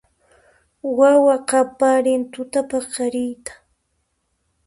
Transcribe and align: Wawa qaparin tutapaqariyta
Wawa 0.97 1.35
qaparin 1.49 2.21
tutapaqariyta 2.33 3.53